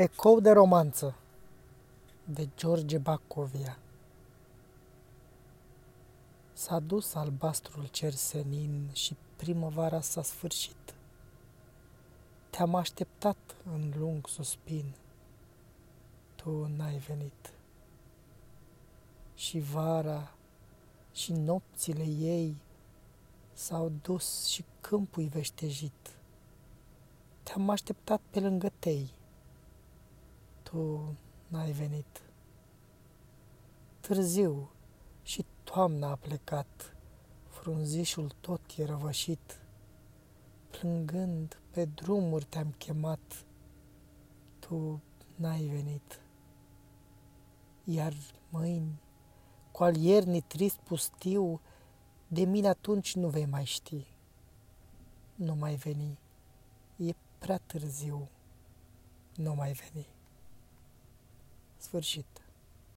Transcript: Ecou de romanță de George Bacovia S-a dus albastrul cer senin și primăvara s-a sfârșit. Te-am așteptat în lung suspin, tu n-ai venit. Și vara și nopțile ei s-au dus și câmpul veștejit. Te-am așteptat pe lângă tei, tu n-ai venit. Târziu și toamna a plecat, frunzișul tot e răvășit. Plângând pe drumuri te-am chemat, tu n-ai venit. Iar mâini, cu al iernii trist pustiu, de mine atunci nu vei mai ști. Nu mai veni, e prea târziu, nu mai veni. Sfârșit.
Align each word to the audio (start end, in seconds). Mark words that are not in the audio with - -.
Ecou 0.00 0.40
de 0.40 0.50
romanță 0.50 1.14
de 2.24 2.48
George 2.56 2.98
Bacovia 2.98 3.78
S-a 6.52 6.78
dus 6.78 7.14
albastrul 7.14 7.86
cer 7.86 8.12
senin 8.12 8.88
și 8.92 9.16
primăvara 9.36 10.00
s-a 10.00 10.22
sfârșit. 10.22 10.94
Te-am 12.50 12.74
așteptat 12.74 13.36
în 13.72 13.92
lung 13.96 14.28
suspin, 14.28 14.94
tu 16.34 16.66
n-ai 16.76 16.96
venit. 16.96 17.52
Și 19.34 19.58
vara 19.58 20.34
și 21.12 21.32
nopțile 21.32 22.04
ei 22.04 22.56
s-au 23.52 23.92
dus 24.02 24.46
și 24.46 24.64
câmpul 24.80 25.24
veștejit. 25.24 26.16
Te-am 27.42 27.70
așteptat 27.70 28.20
pe 28.30 28.40
lângă 28.40 28.72
tei, 28.78 29.16
tu 30.70 31.14
n-ai 31.46 31.72
venit. 31.72 32.22
Târziu 34.00 34.70
și 35.22 35.44
toamna 35.64 36.10
a 36.10 36.16
plecat, 36.16 36.96
frunzișul 37.46 38.30
tot 38.40 38.60
e 38.76 38.84
răvășit. 38.84 39.60
Plângând 40.70 41.60
pe 41.70 41.84
drumuri 41.84 42.44
te-am 42.44 42.74
chemat, 42.78 43.46
tu 44.58 45.02
n-ai 45.34 45.66
venit. 45.66 46.20
Iar 47.84 48.12
mâini, 48.48 49.00
cu 49.72 49.82
al 49.82 49.96
iernii 49.96 50.40
trist 50.40 50.76
pustiu, 50.76 51.60
de 52.26 52.44
mine 52.44 52.68
atunci 52.68 53.14
nu 53.14 53.28
vei 53.28 53.46
mai 53.46 53.64
ști. 53.64 54.06
Nu 55.34 55.54
mai 55.54 55.74
veni, 55.74 56.18
e 56.96 57.12
prea 57.38 57.58
târziu, 57.58 58.28
nu 59.34 59.54
mai 59.54 59.72
veni. 59.72 60.16
Sfârșit. 61.88 62.26